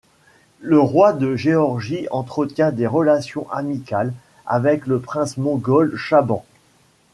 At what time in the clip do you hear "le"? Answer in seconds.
0.61-0.79, 4.87-4.99